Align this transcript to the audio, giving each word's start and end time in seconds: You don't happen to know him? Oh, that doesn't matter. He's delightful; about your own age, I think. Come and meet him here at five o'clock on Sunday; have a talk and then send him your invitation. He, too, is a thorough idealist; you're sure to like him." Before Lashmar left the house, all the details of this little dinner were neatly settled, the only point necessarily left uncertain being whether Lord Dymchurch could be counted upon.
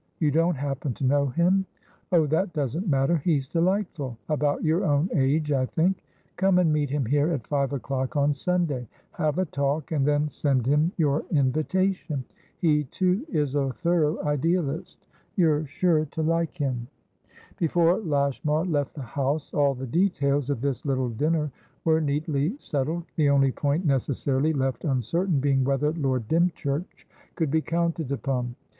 You 0.19 0.31
don't 0.31 0.55
happen 0.55 0.95
to 0.95 1.03
know 1.05 1.27
him? 1.27 1.67
Oh, 2.11 2.25
that 2.25 2.53
doesn't 2.53 2.87
matter. 2.87 3.17
He's 3.17 3.47
delightful; 3.47 4.17
about 4.29 4.63
your 4.63 4.83
own 4.83 5.11
age, 5.13 5.51
I 5.51 5.67
think. 5.67 6.03
Come 6.37 6.57
and 6.57 6.73
meet 6.73 6.89
him 6.89 7.05
here 7.05 7.29
at 7.29 7.45
five 7.45 7.71
o'clock 7.71 8.15
on 8.15 8.33
Sunday; 8.33 8.87
have 9.11 9.37
a 9.37 9.45
talk 9.45 9.91
and 9.91 10.03
then 10.07 10.27
send 10.27 10.65
him 10.65 10.91
your 10.97 11.23
invitation. 11.29 12.23
He, 12.57 12.85
too, 12.85 13.27
is 13.29 13.53
a 13.53 13.73
thorough 13.73 14.19
idealist; 14.23 15.05
you're 15.35 15.67
sure 15.67 16.05
to 16.05 16.23
like 16.23 16.57
him." 16.57 16.87
Before 17.59 17.99
Lashmar 17.99 18.65
left 18.65 18.95
the 18.95 19.03
house, 19.03 19.53
all 19.53 19.75
the 19.75 19.85
details 19.85 20.49
of 20.49 20.61
this 20.61 20.83
little 20.83 21.09
dinner 21.09 21.51
were 21.85 22.01
neatly 22.01 22.55
settled, 22.57 23.03
the 23.17 23.29
only 23.29 23.51
point 23.51 23.85
necessarily 23.85 24.51
left 24.51 24.83
uncertain 24.83 25.39
being 25.39 25.63
whether 25.63 25.93
Lord 25.93 26.27
Dymchurch 26.27 27.07
could 27.35 27.51
be 27.51 27.61
counted 27.61 28.11
upon. 28.11 28.55